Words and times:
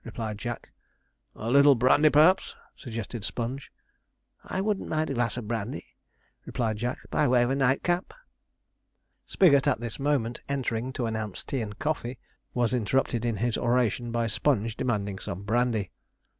replied 0.03 0.35
Jack. 0.35 0.71
'A 1.35 1.51
little 1.51 1.75
brandy, 1.75 2.09
perhaps?' 2.09 2.55
suggested 2.75 3.23
Sponge. 3.23 3.71
'I 4.45 4.59
shouldn't 4.61 4.89
mind 4.89 5.11
a 5.11 5.13
glass 5.13 5.37
of 5.37 5.47
brandy,' 5.47 5.95
replied 6.43 6.77
Jack, 6.77 6.97
'by 7.11 7.27
way 7.27 7.43
of 7.43 7.51
a 7.51 7.55
nightcap.' 7.55 8.11
Spigot, 9.27 9.67
at 9.67 9.79
this 9.79 9.99
moment 9.99 10.41
entering 10.49 10.91
to 10.93 11.05
announce 11.05 11.43
tea 11.43 11.61
and 11.61 11.77
coffee, 11.77 12.17
was 12.55 12.73
interrupted 12.73 13.23
in 13.25 13.35
his 13.35 13.59
oration 13.59 14.11
by 14.11 14.25
Sponge 14.25 14.75
demanding 14.75 15.19
some 15.19 15.43
brandy. 15.43 15.91